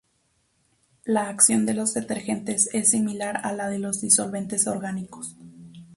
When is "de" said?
1.67-1.75, 3.69-3.77